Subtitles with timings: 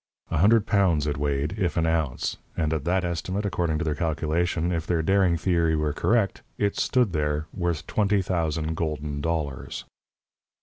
[0.31, 3.93] A hundred pounds it weighed, if an ounce, and at that estimate, according to their
[3.93, 9.85] calculation, if their daring theory were correct, it stood there, worth twenty thousand golden dollars.